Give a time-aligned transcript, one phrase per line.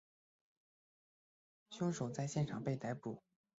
[1.69, 3.21] 凶手在现场被逮捕。